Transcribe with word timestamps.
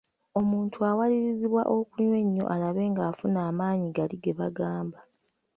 Omuntu 0.39 0.77
awalirizibwa 0.89 1.63
okunywa 1.77 2.17
ennyo 2.23 2.45
alabe 2.53 2.83
ng'afuna 2.91 3.39
amaanyi 3.49 3.87
gali 3.95 4.17
ge 4.23 4.31
bagamba. 4.39 4.99